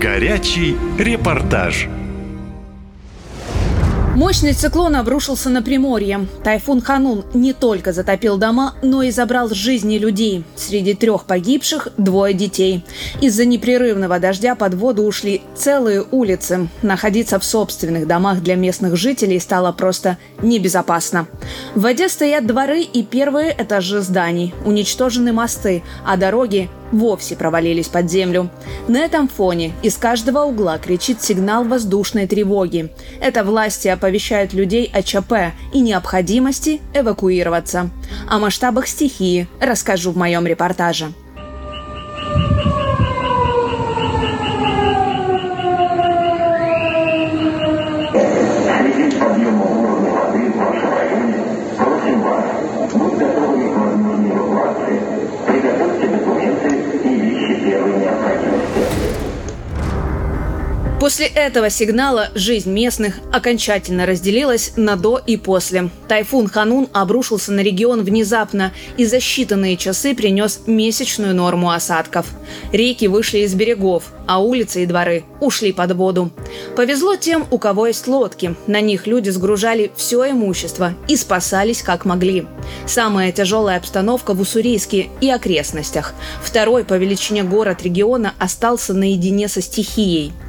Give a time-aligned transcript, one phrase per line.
[0.00, 1.88] Горячий репортаж.
[4.14, 6.26] Мощный циклон обрушился на Приморье.
[6.42, 10.44] Тайфун Ханун не только затопил дома, но и забрал жизни людей.
[10.54, 12.84] Среди трех погибших– двое детей.
[13.20, 16.68] Из-за непрерывного дождя под воду ушли целые улицы.
[16.82, 21.26] Находиться в собственных домах для местных жителей стало просто небезопасно.
[21.74, 24.54] В воде стоят дворы и первые этажи зданий.
[24.64, 28.50] Уничтожены мосты, а дороги вовсе провалились под землю.
[28.88, 32.92] На этом фоне из каждого угла кричит сигнал воздушной тревоги.
[33.20, 37.90] Это власти оповещают людей о ЧП и необходимости эвакуироваться.
[38.28, 41.12] О масштабах стихии расскажу в моем репортаже.
[61.06, 65.88] После этого сигнала жизнь местных окончательно разделилась на до и после.
[66.08, 72.26] Тайфун Ханун обрушился на регион внезапно и за считанные часы принес месячную норму осадков.
[72.72, 76.32] Реки вышли из берегов, а улицы и дворы ушли под воду.
[76.74, 78.56] Повезло тем, у кого есть лодки.
[78.66, 82.48] На них люди сгружали все имущество и спасались как могли.
[82.84, 86.14] Самая тяжелая обстановка в Уссурийске и окрестностях.
[86.42, 90.32] Второй по величине город региона остался наедине со стихией–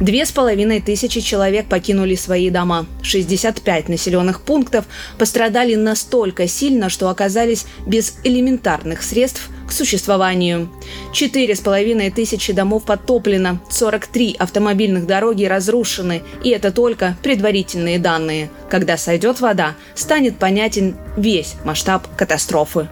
[0.00, 2.86] Две с половиной тысячи человек покинули свои дома.
[3.02, 4.86] 65 населенных пунктов
[5.18, 10.68] пострадали настолько сильно, что оказались без элементарных средств к существованию.
[11.12, 18.50] Четыре с половиной тысячи домов подтоплено, 43 автомобильных дороги разрушены, и это только предварительные данные.
[18.68, 22.88] Когда сойдет вода, станет понятен весь масштаб катастрофы.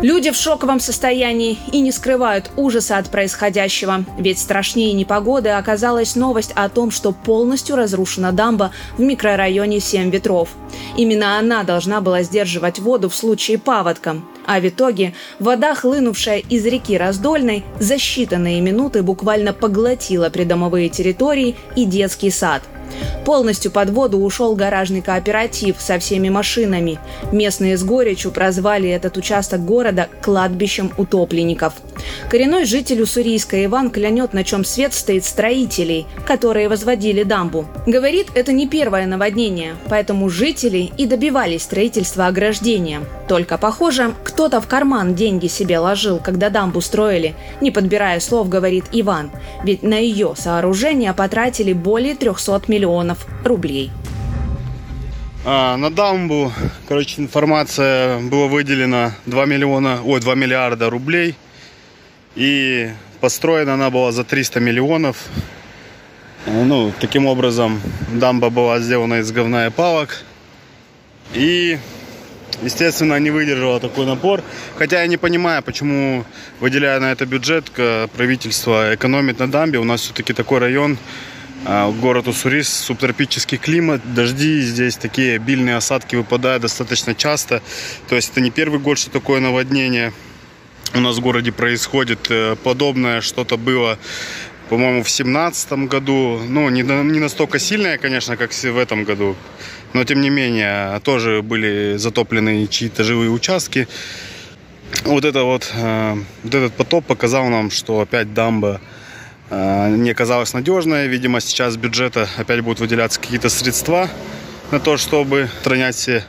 [0.00, 4.04] Люди в шоковом состоянии и не скрывают ужаса от происходящего.
[4.16, 10.50] Ведь страшнее непогоды оказалась новость о том, что полностью разрушена дамба в микрорайоне Семь ветров.
[10.96, 14.18] Именно она должна была сдерживать воду в случае паводка.
[14.46, 21.56] А в итоге вода, хлынувшая из реки Раздольной, за считанные минуты буквально поглотила придомовые территории
[21.74, 22.62] и детский сад–
[23.28, 26.98] Полностью под воду ушел гаражный кооператив со всеми машинами.
[27.30, 31.74] Местные с горечью прозвали этот участок города кладбищем утопленников.
[32.30, 37.66] Коренной житель Уссурийска Иван клянет, на чем свет стоит строителей, которые возводили дамбу.
[37.86, 43.02] Говорит, это не первое наводнение, поэтому жители и добивались строительства ограждения.
[43.28, 48.86] Только, похоже, кто-то в карман деньги себе ложил, когда дамбу строили, не подбирая слов, говорит
[48.92, 49.30] Иван.
[49.64, 53.90] Ведь на ее сооружение потратили более 300 миллионов рублей.
[55.44, 56.52] А, на дамбу,
[56.88, 61.34] короче, информация была выделена 2 миллиона, ой, 2 миллиарда рублей–
[62.38, 62.90] и
[63.20, 65.16] построена она была за 300 миллионов.
[66.46, 67.80] Ну, таким образом,
[68.12, 70.22] дамба была сделана из говна и палок.
[71.34, 71.78] И,
[72.62, 74.42] естественно, не выдержала такой напор.
[74.76, 76.24] Хотя я не понимаю, почему,
[76.60, 77.72] выделяя на это бюджет,
[78.16, 79.80] правительство экономит на дамбе.
[79.80, 80.96] У нас все-таки такой район,
[81.64, 87.62] город Уссурис, субтропический климат, дожди, здесь такие обильные осадки выпадают достаточно часто.
[88.08, 90.12] То есть это не первый год, что такое наводнение–
[90.94, 93.98] у нас в городе происходит э, подобное, что-то было
[94.68, 96.40] по-моему, в семнадцатом году.
[96.46, 99.34] Ну, не, не настолько сильное, конечно, как в этом году.
[99.94, 103.88] Но, тем не менее, тоже были затоплены чьи-то живые участки.
[105.04, 108.80] Вот, это вот, э, вот этот потоп показал нам, что опять дамба
[109.50, 111.08] не оказалась надежной.
[111.08, 114.08] Видимо, сейчас с бюджета опять будут выделяться какие-то средства
[114.70, 116.24] на то, чтобы устранять все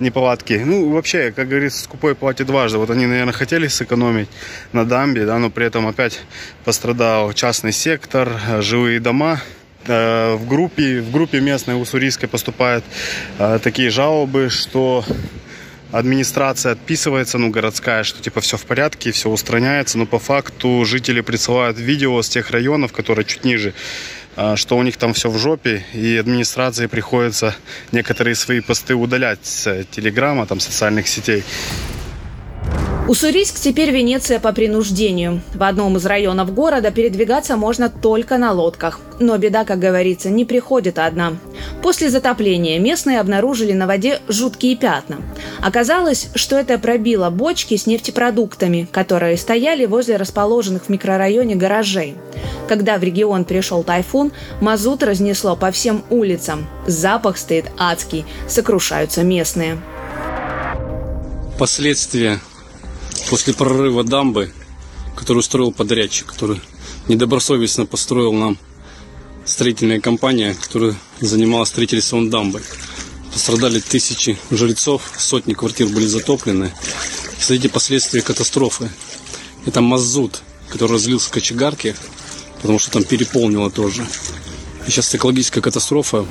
[0.00, 0.62] неполадки.
[0.64, 2.78] Ну, вообще, как говорится, скупой платит дважды.
[2.78, 4.28] Вот они, наверное, хотели сэкономить
[4.72, 6.20] на дамбе, да, но при этом опять
[6.64, 9.40] пострадал частный сектор, живые дома.
[9.86, 12.84] Э, в группе, в группе местной уссурийской поступают
[13.38, 15.04] э, такие жалобы, что
[15.92, 21.20] администрация отписывается, ну, городская, что типа все в порядке, все устраняется, но по факту жители
[21.20, 23.74] присылают видео с тех районов, которые чуть ниже,
[24.36, 27.54] а, что у них там все в жопе, и администрации приходится
[27.92, 31.44] некоторые свои посты удалять с телеграмма, там, социальных сетей.
[33.10, 35.42] Уссурийск теперь Венеция по принуждению.
[35.52, 39.00] В одном из районов города передвигаться можно только на лодках.
[39.18, 41.36] Но беда, как говорится, не приходит одна.
[41.82, 45.16] После затопления местные обнаружили на воде жуткие пятна.
[45.60, 52.14] Оказалось, что это пробило бочки с нефтепродуктами, которые стояли возле расположенных в микрорайоне гаражей.
[52.68, 54.30] Когда в регион пришел тайфун,
[54.60, 56.68] мазут разнесло по всем улицам.
[56.86, 59.78] Запах стоит адский, сокрушаются местные.
[61.58, 62.38] Последствия
[63.28, 64.52] после прорыва дамбы,
[65.16, 66.60] который устроил подрядчик, который
[67.08, 68.58] недобросовестно построил нам
[69.44, 72.62] строительная компания, которая занималась строительством дамбы.
[73.32, 76.72] Пострадали тысячи жильцов, сотни квартир были затоплены.
[77.38, 78.90] Смотрите последствия катастрофы.
[79.66, 81.96] Это мазут, который разлился в кочегарке,
[82.62, 84.06] потому что там переполнило тоже.
[84.86, 86.26] И сейчас экологическая катастрофа.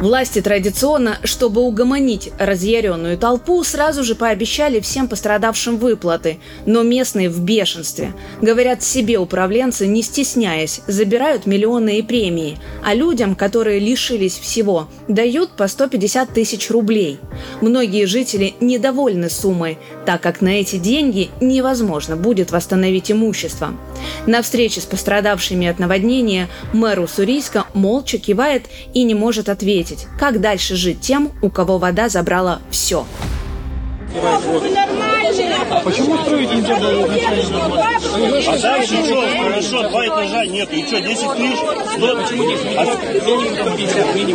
[0.00, 7.40] Власти традиционно, чтобы угомонить разъяренную толпу, сразу же пообещали всем пострадавшим выплаты, но местные в
[7.42, 8.14] бешенстве.
[8.40, 15.68] Говорят, себе управленцы, не стесняясь, забирают миллионные премии, а людям, которые лишились всего, дают по
[15.68, 17.18] 150 тысяч рублей.
[17.60, 19.76] Многие жители недовольны суммой,
[20.06, 23.74] так как на эти деньги невозможно будет восстановить имущество.
[24.26, 28.64] На встрече с пострадавшими от наводнения мэр Уссурийска молча кивает
[28.94, 33.04] и не может ответить, как дальше жить тем, у кого вода забрала все.
[35.84, 37.74] Почему строить нельзя было изначально?
[38.52, 39.24] А дальше что?
[39.44, 40.72] Хорошо, два этажа нет.
[40.72, 41.58] И что, 10 тысяч?
[41.96, 42.18] 100?
[42.78, 42.96] А-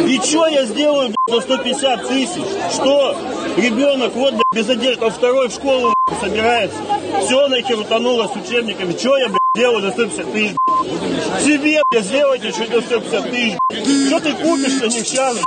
[0.08, 2.44] И что я сделаю блядь, за 150 тысяч?
[2.74, 3.18] Что?
[3.58, 6.78] Ребенок вот без одежды, он второй в школу собирается.
[7.26, 8.94] Все нахер утонуло с учебниками.
[8.98, 10.56] Что я блядь, за 150 тысяч?
[10.56, 11.44] блядь?
[11.44, 13.58] Себе блядь, сделайте что за 150 тысяч.
[13.70, 14.08] блядь.
[14.08, 15.38] Что ты купишь на них сейчас?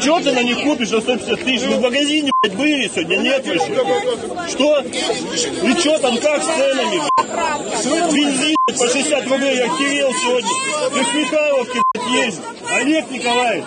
[0.00, 1.66] Что ты на них купишь за 150 тысяч?
[1.66, 4.50] Мы в магазине, блядь, были сегодня, нет выше.
[4.50, 4.80] Что?
[4.80, 8.12] И что там, как с ценами, блядь?
[8.12, 10.50] Бензин блядь, по 60 рублей, я Кирилл сегодня.
[10.90, 12.40] Ты в Михайловке, блядь, есть.
[12.70, 13.66] Олег Николаевич.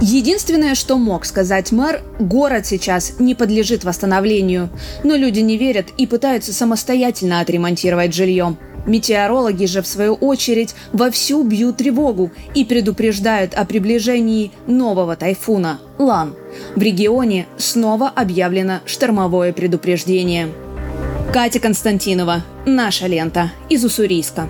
[0.00, 4.70] Единственное, что мог сказать мэр, город сейчас не подлежит восстановлению.
[5.04, 8.56] Но люди не верят и пытаются самостоятельно отремонтировать жилье.
[8.86, 16.34] Метеорологи же, в свою очередь, вовсю бьют тревогу и предупреждают о приближении нового тайфуна– Лан.
[16.74, 20.48] В регионе снова объявлено штормовое предупреждение.
[21.30, 22.42] Катя Константинова.
[22.64, 23.52] Наша лента.
[23.68, 24.48] Из Уссурийска.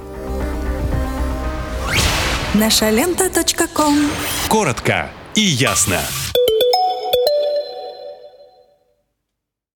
[2.55, 3.97] Наша лента.ком
[4.49, 6.01] Коротко и ясно.